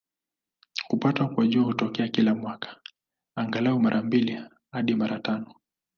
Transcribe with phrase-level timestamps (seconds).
[0.87, 2.81] Kupatwa kwa Jua hutokea kila mwaka,
[3.35, 5.55] angalau mara mbili hadi mara tano.